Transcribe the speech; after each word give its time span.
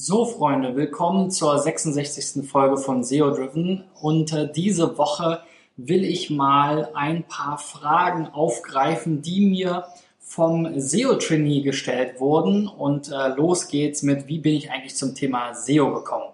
So, 0.00 0.26
Freunde, 0.26 0.76
willkommen 0.76 1.32
zur 1.32 1.58
66. 1.58 2.48
Folge 2.48 2.76
von 2.76 3.02
SEO 3.02 3.34
Driven. 3.34 3.82
Und 4.00 4.32
äh, 4.32 4.48
diese 4.50 4.96
Woche 4.96 5.42
will 5.76 6.04
ich 6.04 6.30
mal 6.30 6.90
ein 6.94 7.24
paar 7.24 7.58
Fragen 7.58 8.28
aufgreifen, 8.28 9.22
die 9.22 9.44
mir 9.44 9.86
vom 10.20 10.78
SEO-Trainee 10.78 11.62
gestellt 11.62 12.20
wurden. 12.20 12.68
Und 12.68 13.10
äh, 13.10 13.34
los 13.34 13.66
geht's 13.66 14.04
mit, 14.04 14.28
wie 14.28 14.38
bin 14.38 14.54
ich 14.54 14.70
eigentlich 14.70 14.94
zum 14.94 15.16
Thema 15.16 15.52
SEO 15.52 15.92
gekommen? 15.92 16.32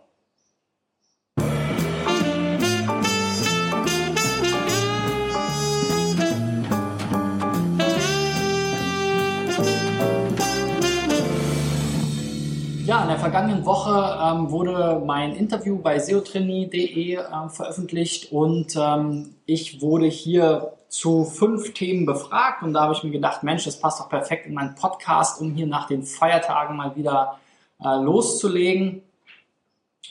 In 13.05 13.11
der 13.11 13.19
vergangenen 13.19 13.67
Woche 13.67 14.19
ähm, 14.19 14.51
wurde 14.51 15.03
mein 15.05 15.37
Interview 15.37 15.79
bei 15.79 15.99
seotrainee.de 15.99 17.17
äh, 17.17 17.49
veröffentlicht 17.51 18.33
und 18.33 18.75
ähm, 18.77 19.35
ich 19.45 19.83
wurde 19.83 20.07
hier 20.07 20.73
zu 20.89 21.25
fünf 21.27 21.75
Themen 21.75 22.07
befragt 22.07 22.63
und 22.63 22.73
da 22.73 22.85
habe 22.85 22.95
ich 22.95 23.05
mir 23.05 23.11
gedacht, 23.11 23.43
Mensch, 23.43 23.65
das 23.65 23.79
passt 23.79 24.01
doch 24.01 24.09
perfekt 24.09 24.47
in 24.47 24.55
meinen 24.55 24.75
Podcast, 24.75 25.39
um 25.43 25.53
hier 25.53 25.67
nach 25.67 25.87
den 25.87 26.03
Feiertagen 26.03 26.79
mal 26.79 26.97
wieder 26.97 27.39
äh, 27.79 27.95
loszulegen. 27.97 29.03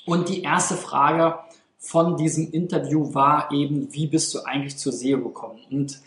Und 0.06 0.30
die 0.30 0.44
erste 0.44 0.76
Frage 0.76 1.40
von 1.80 2.16
diesem 2.16 2.52
Interview 2.52 3.12
war 3.16 3.52
eben, 3.52 3.92
wie 3.92 4.06
bist 4.06 4.36
du 4.36 4.46
eigentlich 4.46 4.78
zur 4.78 4.92
SEO 4.92 5.18
gekommen? 5.18 5.62
Und 5.72 6.00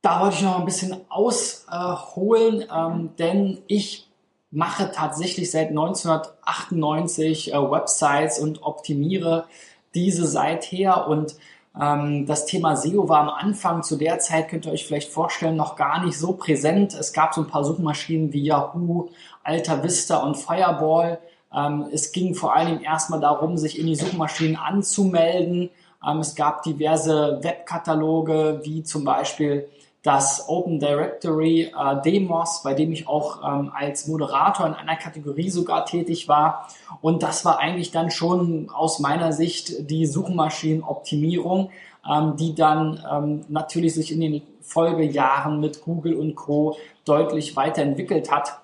da 0.00 0.20
wollte 0.22 0.38
ich 0.38 0.42
noch 0.42 0.58
ein 0.58 0.64
bisschen 0.64 0.96
ausholen, 1.08 2.64
ähm, 2.74 3.10
denn 3.16 3.58
ich 3.68 4.08
mache 4.52 4.92
tatsächlich 4.92 5.50
seit 5.50 5.70
1998 5.70 7.52
äh, 7.52 7.56
Websites 7.56 8.38
und 8.38 8.62
optimiere 8.62 9.46
diese 9.94 10.26
seither 10.26 11.08
und 11.08 11.36
ähm, 11.80 12.26
das 12.26 12.44
Thema 12.44 12.76
SEO 12.76 13.08
war 13.08 13.20
am 13.20 13.28
Anfang 13.30 13.82
zu 13.82 13.96
der 13.96 14.18
Zeit, 14.18 14.48
könnt 14.48 14.66
ihr 14.66 14.72
euch 14.72 14.86
vielleicht 14.86 15.10
vorstellen, 15.10 15.56
noch 15.56 15.76
gar 15.76 16.04
nicht 16.04 16.18
so 16.18 16.34
präsent. 16.34 16.94
Es 16.94 17.12
gab 17.12 17.34
so 17.34 17.40
ein 17.40 17.46
paar 17.46 17.64
Suchmaschinen 17.64 18.32
wie 18.32 18.44
Yahoo, 18.44 19.08
Alta 19.42 19.82
Vista 19.82 20.18
und 20.18 20.36
Fireball. 20.36 21.18
Ähm, 21.54 21.86
es 21.92 22.12
ging 22.12 22.34
vor 22.34 22.54
allem 22.54 22.82
erstmal 22.82 23.20
darum, 23.20 23.56
sich 23.56 23.78
in 23.78 23.86
die 23.86 23.96
Suchmaschinen 23.96 24.56
anzumelden. 24.56 25.70
Ähm, 26.06 26.18
es 26.18 26.34
gab 26.34 26.62
diverse 26.62 27.40
Webkataloge, 27.42 28.60
wie 28.64 28.82
zum 28.82 29.04
Beispiel 29.04 29.68
das 30.02 30.48
Open 30.48 30.80
Directory 30.80 31.72
äh, 31.76 32.02
Demos, 32.04 32.62
bei 32.64 32.74
dem 32.74 32.92
ich 32.92 33.06
auch 33.06 33.40
ähm, 33.44 33.70
als 33.72 34.08
Moderator 34.08 34.66
in 34.66 34.74
einer 34.74 34.96
Kategorie 34.96 35.48
sogar 35.48 35.86
tätig 35.86 36.26
war. 36.26 36.68
Und 37.00 37.22
das 37.22 37.44
war 37.44 37.60
eigentlich 37.60 37.92
dann 37.92 38.10
schon 38.10 38.68
aus 38.70 38.98
meiner 38.98 39.32
Sicht 39.32 39.90
die 39.90 40.06
Suchmaschinenoptimierung, 40.06 41.70
ähm, 42.10 42.36
die 42.36 42.54
dann 42.54 43.02
ähm, 43.10 43.44
natürlich 43.48 43.94
sich 43.94 44.10
in 44.10 44.20
den 44.20 44.42
Folgejahren 44.60 45.60
mit 45.60 45.84
Google 45.84 46.14
und 46.14 46.34
Co. 46.34 46.76
deutlich 47.04 47.54
weiterentwickelt 47.54 48.30
hat. 48.30 48.58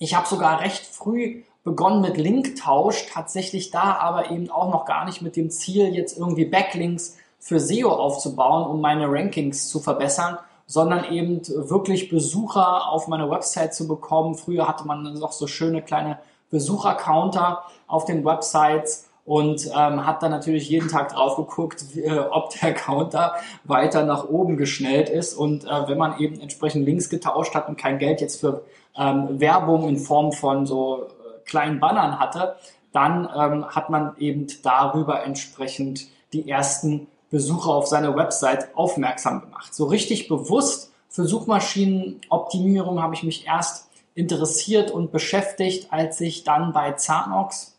Ich 0.00 0.14
habe 0.16 0.26
sogar 0.26 0.60
recht 0.60 0.86
früh 0.86 1.42
begonnen 1.62 2.00
mit 2.00 2.16
Linktausch, 2.16 3.06
tatsächlich 3.12 3.70
da 3.70 3.96
aber 3.96 4.30
eben 4.30 4.50
auch 4.50 4.72
noch 4.72 4.86
gar 4.86 5.04
nicht 5.04 5.22
mit 5.22 5.36
dem 5.36 5.50
Ziel, 5.50 5.94
jetzt 5.94 6.18
irgendwie 6.18 6.46
Backlinks 6.46 7.16
für 7.38 7.60
SEO 7.60 7.90
aufzubauen, 7.90 8.68
um 8.68 8.80
meine 8.80 9.06
Rankings 9.08 9.68
zu 9.68 9.78
verbessern, 9.78 10.38
sondern 10.68 11.10
eben 11.10 11.40
wirklich 11.48 12.10
Besucher 12.10 12.92
auf 12.92 13.08
meiner 13.08 13.30
Website 13.30 13.74
zu 13.74 13.88
bekommen. 13.88 14.34
Früher 14.34 14.68
hatte 14.68 14.86
man 14.86 15.02
noch 15.14 15.32
so 15.32 15.46
schöne 15.46 15.82
kleine 15.82 16.18
Besuchercounter 16.50 17.64
auf 17.86 18.04
den 18.04 18.24
Websites 18.24 19.08
und 19.24 19.66
ähm, 19.66 20.06
hat 20.06 20.22
dann 20.22 20.30
natürlich 20.30 20.68
jeden 20.68 20.88
Tag 20.88 21.10
drauf 21.10 21.36
geguckt, 21.36 21.84
äh, 21.96 22.18
ob 22.18 22.50
der 22.60 22.74
Counter 22.74 23.34
weiter 23.64 24.04
nach 24.04 24.28
oben 24.28 24.56
geschnellt 24.56 25.08
ist. 25.08 25.34
Und 25.34 25.64
äh, 25.64 25.88
wenn 25.88 25.98
man 25.98 26.18
eben 26.18 26.38
entsprechend 26.40 26.86
Links 26.86 27.08
getauscht 27.10 27.54
hat 27.54 27.68
und 27.68 27.76
kein 27.76 27.98
Geld 27.98 28.20
jetzt 28.20 28.40
für 28.40 28.62
ähm, 28.96 29.40
Werbung 29.40 29.88
in 29.88 29.96
Form 29.96 30.32
von 30.32 30.66
so 30.66 31.04
äh, 31.04 31.08
kleinen 31.46 31.80
Bannern 31.80 32.18
hatte, 32.18 32.56
dann 32.92 33.28
ähm, 33.34 33.66
hat 33.66 33.90
man 33.90 34.16
eben 34.18 34.46
darüber 34.62 35.22
entsprechend 35.22 36.06
die 36.32 36.48
ersten 36.48 37.06
Besucher 37.30 37.74
auf 37.74 37.86
seine 37.86 38.16
Website 38.16 38.74
aufmerksam 38.76 39.40
gemacht. 39.40 39.74
So 39.74 39.86
richtig 39.86 40.28
bewusst 40.28 40.92
für 41.08 41.24
Suchmaschinenoptimierung 41.24 43.02
habe 43.02 43.14
ich 43.14 43.22
mich 43.22 43.46
erst 43.46 43.88
interessiert 44.14 44.90
und 44.90 45.12
beschäftigt, 45.12 45.92
als 45.92 46.20
ich 46.20 46.44
dann 46.44 46.72
bei 46.72 46.92
Zanox 46.92 47.78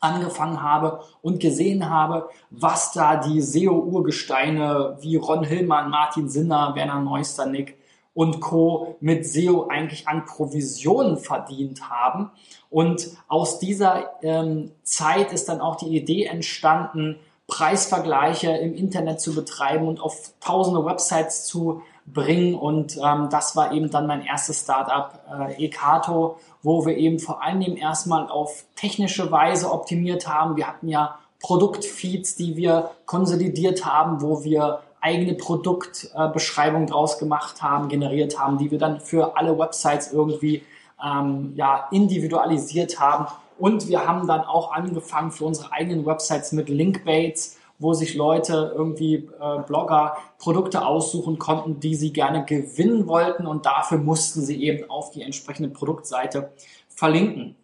angefangen 0.00 0.62
habe 0.62 1.00
und 1.22 1.40
gesehen 1.40 1.90
habe, 1.90 2.28
was 2.50 2.92
da 2.92 3.16
die 3.16 3.40
SEO-Urgesteine 3.40 4.96
wie 5.00 5.16
Ron 5.16 5.44
Hillmann, 5.44 5.90
Martin 5.90 6.28
Sinner, 6.28 6.74
Werner 6.74 7.00
Neusternick 7.00 7.76
und 8.14 8.40
Co. 8.40 8.96
mit 9.00 9.26
SEO 9.26 9.68
eigentlich 9.68 10.08
an 10.08 10.24
Provisionen 10.24 11.18
verdient 11.18 11.88
haben. 11.90 12.30
Und 12.68 13.08
aus 13.28 13.58
dieser 13.58 14.10
ähm, 14.22 14.72
Zeit 14.82 15.32
ist 15.32 15.48
dann 15.48 15.60
auch 15.60 15.76
die 15.76 15.96
Idee 15.96 16.24
entstanden, 16.24 17.16
Preisvergleiche 17.50 18.50
im 18.50 18.74
Internet 18.74 19.20
zu 19.20 19.34
betreiben 19.34 19.86
und 19.86 20.00
auf 20.00 20.32
tausende 20.40 20.84
Websites 20.86 21.44
zu 21.44 21.82
bringen. 22.06 22.54
Und 22.54 22.96
ähm, 22.96 23.28
das 23.30 23.56
war 23.56 23.72
eben 23.72 23.90
dann 23.90 24.06
mein 24.06 24.24
erstes 24.24 24.60
Startup, 24.60 25.20
äh, 25.30 25.64
Ekato, 25.64 26.38
wo 26.62 26.86
wir 26.86 26.96
eben 26.96 27.18
vor 27.18 27.42
allen 27.42 27.60
Dingen 27.60 27.76
erstmal 27.76 28.28
auf 28.28 28.64
technische 28.76 29.30
Weise 29.30 29.70
optimiert 29.70 30.26
haben. 30.26 30.56
Wir 30.56 30.68
hatten 30.68 30.88
ja 30.88 31.18
Produktfeeds, 31.40 32.36
die 32.36 32.56
wir 32.56 32.90
konsolidiert 33.04 33.84
haben, 33.84 34.22
wo 34.22 34.44
wir 34.44 34.80
eigene 35.00 35.34
Produktbeschreibungen 35.34 36.86
äh, 36.86 36.90
draus 36.90 37.18
gemacht 37.18 37.62
haben, 37.62 37.88
generiert 37.88 38.38
haben, 38.38 38.58
die 38.58 38.70
wir 38.70 38.78
dann 38.78 39.00
für 39.00 39.36
alle 39.36 39.58
Websites 39.58 40.12
irgendwie 40.12 40.62
ähm, 41.04 41.52
ja, 41.56 41.88
individualisiert 41.90 43.00
haben 43.00 43.26
und 43.60 43.88
wir 43.88 44.06
haben 44.06 44.26
dann 44.26 44.40
auch 44.40 44.72
angefangen 44.72 45.30
für 45.30 45.44
unsere 45.44 45.72
eigenen 45.72 46.06
Websites 46.06 46.52
mit 46.52 46.68
Linkbaits, 46.68 47.58
wo 47.78 47.92
sich 47.94 48.14
Leute 48.14 48.72
irgendwie 48.74 49.28
äh, 49.40 49.58
Blogger 49.66 50.16
Produkte 50.38 50.84
aussuchen 50.84 51.38
konnten, 51.38 51.80
die 51.80 51.94
sie 51.94 52.12
gerne 52.12 52.44
gewinnen 52.44 53.06
wollten 53.06 53.46
und 53.46 53.66
dafür 53.66 53.98
mussten 53.98 54.42
sie 54.42 54.62
eben 54.62 54.88
auf 54.90 55.10
die 55.10 55.22
entsprechende 55.22 55.68
Produktseite 55.70 56.52
verlinken. 56.88 57.56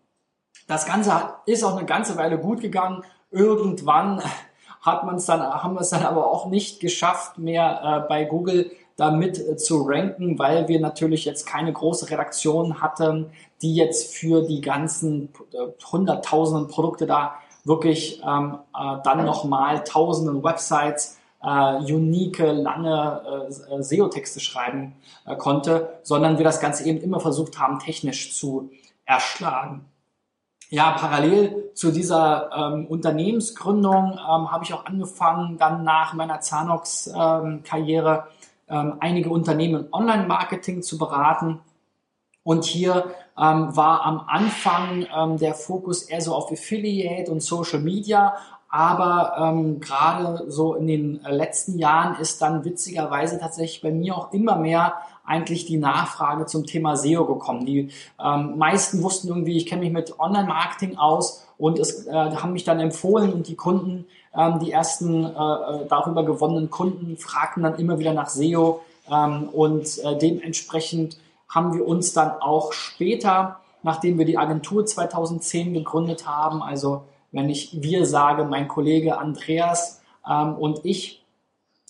Das 0.67 0.87
Ganze 0.87 1.35
ist 1.47 1.65
auch 1.65 1.77
eine 1.77 1.87
ganze 1.87 2.17
Weile 2.17 2.39
gut 2.39 2.61
gegangen. 2.61 3.03
Irgendwann 3.31 4.23
hat 4.81 5.05
man 5.05 5.17
es 5.17 5.27
dann, 5.27 5.41
haben 5.41 5.75
wir 5.75 5.81
es 5.81 5.91
dann 5.91 6.05
aber 6.05 6.31
auch 6.31 6.47
nicht 6.47 6.81
geschafft, 6.81 7.39
mehr 7.39 8.05
äh, 8.05 8.09
bei 8.09 8.25
Google 8.25 8.71
damit 8.97 9.39
äh, 9.39 9.57
zu 9.57 9.83
ranken, 9.83 10.39
weil 10.39 10.69
wir 10.69 10.81
natürlich 10.81 11.25
jetzt 11.25 11.47
keine 11.47 11.73
große 11.73 12.11
Redaktion 12.11 12.81
hatten, 12.81 13.31
die 13.63 13.75
jetzt 13.75 14.15
für 14.15 14.43
die 14.43 14.61
ganzen 14.61 15.29
äh, 15.53 15.85
hunderttausenden 15.91 16.69
Produkte 16.69 17.07
da 17.07 17.35
wirklich 17.65 18.23
ähm, 18.27 18.59
äh, 18.75 18.97
dann 19.05 19.25
nochmal 19.25 19.85
tausenden 19.85 20.43
Websites 20.43 21.19
äh, 21.43 21.77
unique, 21.93 22.39
lange 22.39 23.49
äh, 23.71 23.83
SEO-Texte 23.83 24.41
schreiben 24.41 24.95
äh, 25.27 25.37
konnte, 25.37 25.99
sondern 26.03 26.39
wir 26.39 26.45
das 26.45 26.61
Ganze 26.61 26.85
eben 26.85 27.01
immer 27.01 27.21
versucht 27.21 27.59
haben, 27.59 27.79
technisch 27.79 28.35
zu 28.35 28.71
erschlagen. 29.05 29.85
Ja, 30.69 30.93
parallel 30.93 31.71
zu 31.75 31.93
dieser 31.93 32.51
ähm, 32.53 32.87
Unternehmensgründung 32.87 34.13
ähm, 34.15 34.51
habe 34.51 34.65
ich 34.65 34.75
auch 34.75 34.85
angefangen, 34.85 35.59
dann 35.59 35.85
nach 35.85 36.13
meiner 36.15 36.41
Zanox-Karriere 36.41 38.25
ähm, 38.27 38.46
einige 38.75 39.31
Unternehmen 39.31 39.89
Online-Marketing 39.93 40.83
zu 40.83 40.99
beraten. 40.99 41.61
Und 42.43 42.65
hier 42.65 43.07
ähm, 43.37 43.77
war 43.77 44.05
am 44.05 44.21
Anfang 44.29 45.07
ähm, 45.17 45.37
der 45.37 45.55
Fokus 45.55 46.03
eher 46.03 46.21
so 46.21 46.35
auf 46.35 46.51
Affiliate 46.53 47.31
und 47.31 47.43
Social 47.43 47.81
Media. 47.81 48.37
Aber 48.69 49.37
ähm, 49.39 49.81
gerade 49.81 50.45
so 50.49 50.75
in 50.75 50.87
den 50.87 51.21
letzten 51.29 51.79
Jahren 51.79 52.21
ist 52.21 52.43
dann 52.43 52.65
witzigerweise 52.65 53.39
tatsächlich 53.39 53.81
bei 53.81 53.91
mir 53.91 54.17
auch 54.17 54.33
immer 54.33 54.57
mehr 54.57 54.95
eigentlich 55.25 55.67
die 55.67 55.77
Nachfrage 55.77 56.47
zum 56.47 56.67
Thema 56.67 56.97
SEO 56.97 57.25
gekommen. 57.27 57.67
Die 57.67 57.91
ähm, 58.23 58.59
meisten 58.59 59.03
wussten 59.03 59.29
irgendwie, 59.29 59.57
ich 59.57 59.67
kenne 59.67 59.83
mich 59.83 59.93
mit 59.93 60.19
Online-Marketing 60.19 60.99
aus 60.99 61.46
und 61.59 61.79
es 61.79 62.07
äh, 62.07 62.13
haben 62.13 62.53
mich 62.53 62.65
dann 62.65 62.81
empfohlen 62.81 63.33
und 63.33 63.49
die 63.49 63.57
Kunden, 63.57 64.07
ähm, 64.35 64.59
die 64.61 64.73
ersten 64.73 65.25
äh, 65.25 65.29
äh, 65.29 65.87
darüber 65.89 66.25
gewonnenen 66.25 66.71
Kunden, 66.71 67.17
fragten 67.17 67.63
dann 67.63 67.77
immer 67.77 67.99
wieder 67.99 68.13
nach 68.13 68.29
SEO 68.29 68.83
ähm, 69.11 69.49
und 69.53 69.99
äh, 69.99 70.19
dementsprechend 70.19 71.19
haben 71.49 71.75
wir 71.75 71.87
uns 71.87 72.13
dann 72.13 72.33
auch 72.41 72.73
später, 72.73 73.61
nachdem 73.83 74.19
wir 74.19 74.27
die 74.27 74.39
Agentur 74.39 74.85
2010 74.85 75.73
gegründet 75.73 76.27
haben, 76.27 76.63
also 76.63 77.05
wenn 77.33 77.49
ich 77.49 77.83
wir 77.83 78.07
sage, 78.07 78.45
mein 78.45 78.69
Kollege 78.69 79.19
Andreas 79.19 80.03
ähm, 80.29 80.55
und 80.55 80.85
ich, 80.85 81.23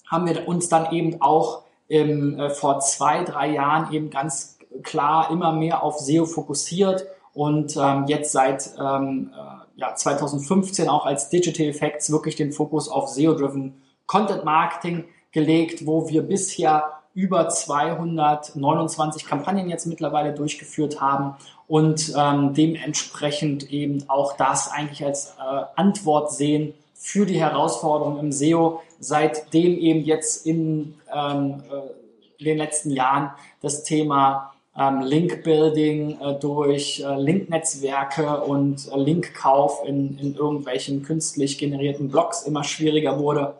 haben 0.07 0.27
wir 0.27 0.47
uns 0.47 0.69
dann 0.69 0.93
eben 0.93 1.21
auch 1.21 1.63
im, 1.89 2.39
äh, 2.39 2.51
vor 2.51 2.81
zwei, 2.81 3.25
drei 3.25 3.51
Jahren 3.51 3.93
eben 3.93 4.11
ganz 4.11 4.59
klar 4.83 5.31
immer 5.31 5.53
mehr 5.53 5.83
auf 5.83 5.99
SEO 5.99 6.27
fokussiert 6.27 7.07
und 7.37 7.77
ähm, 7.77 8.07
jetzt 8.07 8.33
seit 8.33 8.71
ähm, 8.81 9.31
äh, 9.37 9.81
ja, 9.81 9.95
2015 9.95 10.89
auch 10.89 11.05
als 11.05 11.29
Digital 11.29 11.67
Effects 11.67 12.11
wirklich 12.11 12.35
den 12.35 12.51
Fokus 12.51 12.89
auf 12.89 13.11
SEO-driven 13.11 13.75
Content 14.07 14.47
Marketing 14.47 15.05
gelegt, 15.33 15.87
wo 15.87 16.09
wir 16.09 16.23
bisher 16.23 16.95
über 17.13 17.51
229 17.51 19.27
Kampagnen 19.27 19.69
jetzt 19.69 19.87
mittlerweile 19.87 20.33
durchgeführt 20.33 21.03
haben 21.03 21.37
und 21.69 22.15
ähm, 22.17 22.55
dementsprechend 22.55 23.71
eben 23.71 24.09
auch 24.09 24.39
das 24.39 24.71
eigentlich 24.71 25.05
als 25.05 25.37
äh, 25.39 25.65
Antwort 25.77 26.33
sehen 26.33 26.73
für 26.95 27.27
die 27.27 27.39
Herausforderungen 27.39 28.19
im 28.19 28.33
SEO, 28.33 28.81
seitdem 28.99 29.77
eben 29.77 30.05
jetzt 30.05 30.47
in 30.47 30.95
ähm, 31.15 31.63
äh, 31.71 32.43
den 32.45 32.57
letzten 32.57 32.93
Jahren 32.93 33.33
das 33.61 33.83
Thema 33.83 34.55
ähm, 34.79 35.01
Link-Building 35.03 36.21
äh, 36.21 36.35
durch 36.39 37.01
äh, 37.01 37.15
Link-Netzwerke 37.21 38.43
und 38.43 38.91
äh, 38.93 38.99
Linkkauf 38.99 39.83
in, 39.87 40.19
in 40.19 40.35
irgendwelchen 40.35 41.03
künstlich 41.03 41.59
generierten 41.59 42.09
Blogs 42.09 42.43
immer 42.43 42.65
schwieriger 42.65 43.19
wurde 43.19 43.55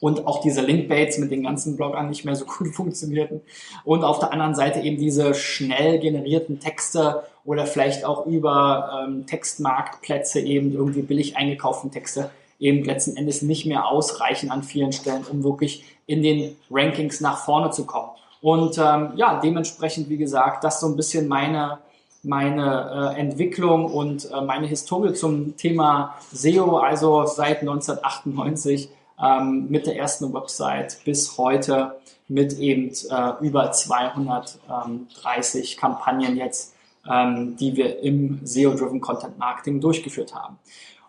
und 0.00 0.26
auch 0.26 0.40
diese 0.40 0.60
Linkbaits 0.60 1.18
mit 1.18 1.30
den 1.30 1.42
ganzen 1.42 1.76
Bloggern 1.76 2.08
nicht 2.08 2.24
mehr 2.24 2.36
so 2.36 2.44
gut 2.58 2.74
funktionierten 2.74 3.40
und 3.84 4.04
auf 4.04 4.18
der 4.20 4.32
anderen 4.32 4.54
Seite 4.54 4.80
eben 4.80 4.98
diese 4.98 5.34
schnell 5.34 5.98
generierten 5.98 6.60
Texte 6.60 7.24
oder 7.44 7.66
vielleicht 7.66 8.04
auch 8.04 8.26
über 8.26 9.06
ähm, 9.08 9.26
Textmarktplätze 9.26 10.40
eben 10.40 10.72
irgendwie 10.72 11.02
billig 11.02 11.36
eingekauften 11.36 11.90
Texte 11.90 12.30
eben 12.60 12.84
letzten 12.84 13.16
Endes 13.16 13.42
nicht 13.42 13.66
mehr 13.66 13.86
ausreichen 13.86 14.50
an 14.50 14.62
vielen 14.62 14.92
Stellen, 14.92 15.24
um 15.30 15.44
wirklich 15.44 15.84
in 16.06 16.22
den 16.22 16.56
Rankings 16.70 17.20
nach 17.20 17.44
vorne 17.44 17.70
zu 17.70 17.86
kommen. 17.86 18.07
Und 18.40 18.78
ähm, 18.78 19.12
ja, 19.16 19.40
dementsprechend, 19.40 20.08
wie 20.08 20.16
gesagt, 20.16 20.64
das 20.64 20.80
so 20.80 20.86
ein 20.86 20.96
bisschen 20.96 21.28
meine 21.28 21.78
meine 22.22 23.14
äh, 23.16 23.20
Entwicklung 23.20 23.86
und 23.86 24.30
äh, 24.30 24.40
meine 24.40 24.66
Historie 24.66 25.12
zum 25.14 25.56
Thema 25.56 26.14
SEO, 26.32 26.78
also 26.78 27.26
seit 27.26 27.60
1998 27.60 28.88
ähm, 29.22 29.66
mit 29.68 29.86
der 29.86 29.96
ersten 29.96 30.34
Website 30.34 30.98
bis 31.04 31.38
heute 31.38 31.94
mit 32.28 32.58
eben 32.58 32.90
äh, 33.10 33.32
über 33.40 33.72
230 33.72 35.76
Kampagnen 35.76 36.36
jetzt, 36.36 36.74
ähm, 37.10 37.56
die 37.56 37.74
wir 37.76 38.00
im 38.00 38.40
SEO-Driven 38.44 39.00
Content 39.00 39.38
Marketing 39.38 39.80
durchgeführt 39.80 40.34
haben. 40.34 40.58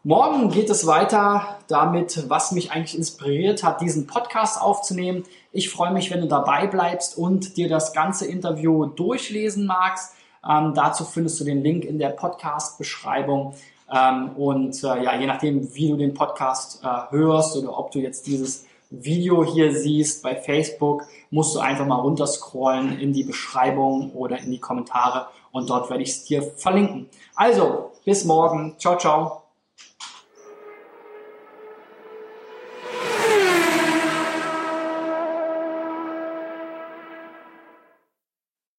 Morgen 0.04 0.50
geht 0.50 0.70
es 0.70 0.88
weiter 0.88 1.58
damit, 1.68 2.30
was 2.30 2.54
mich 2.54 2.72
eigentlich 2.72 2.98
inspiriert 2.98 3.64
hat, 3.64 3.82
diesen 3.82 4.08
Podcast 4.08 4.62
aufzunehmen. 4.62 5.26
Ich 5.52 5.70
freue 5.70 5.92
mich, 5.92 6.10
wenn 6.10 6.22
du 6.22 6.28
dabei 6.28 6.68
bleibst 6.68 7.18
und 7.18 7.58
dir 7.58 7.68
das 7.68 7.92
ganze 7.92 8.26
Interview 8.26 8.86
durchlesen 8.86 9.66
magst. 9.66 10.16
Ähm, 10.50 10.74
dazu 10.74 11.04
findest 11.04 11.42
du 11.42 11.44
den 11.44 11.62
Link 11.62 11.84
in 11.84 12.00
der 12.00 12.10
Podcast-Beschreibung. 12.10 13.56
Ähm, 13.94 14.30
und 14.38 14.82
äh, 14.86 15.04
ja, 15.04 15.20
je 15.20 15.28
nachdem, 15.28 15.76
wie 15.76 15.90
du 15.90 15.98
den 15.98 16.14
Podcast 16.14 16.82
äh, 16.82 17.12
hörst 17.12 17.58
oder 17.58 17.78
ob 17.78 17.92
du 17.92 18.00
jetzt 18.00 18.26
dieses 18.26 18.68
Video 18.90 19.44
hier 19.44 19.76
siehst 19.76 20.24
bei 20.24 20.36
Facebook, 20.36 21.04
musst 21.30 21.56
du 21.56 21.60
einfach 21.60 21.86
mal 21.86 22.00
runterscrollen 22.00 23.00
in 23.00 23.12
die 23.12 23.24
Beschreibung 23.24 24.14
oder 24.14 24.40
in 24.40 24.50
die 24.50 24.60
Kommentare 24.60 25.28
und 25.52 25.70
dort 25.70 25.90
werde 25.90 26.04
ich 26.04 26.10
es 26.10 26.24
dir 26.24 26.42
verlinken. 26.42 27.10
Also, 27.36 27.92
bis 28.06 28.24
morgen. 28.24 28.76
Ciao, 28.78 28.98
ciao. 28.98 29.49